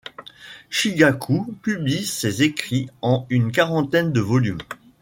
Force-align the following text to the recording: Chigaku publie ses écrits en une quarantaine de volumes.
Chigaku 0.71 1.59
publie 1.61 2.03
ses 2.07 2.41
écrits 2.41 2.89
en 3.03 3.27
une 3.29 3.51
quarantaine 3.51 4.11
de 4.11 4.19
volumes. 4.19 4.57